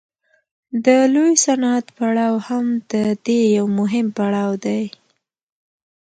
[0.85, 2.93] د لوی صنعت پړاو هم د
[3.25, 4.83] دې یو مهم پړاو دی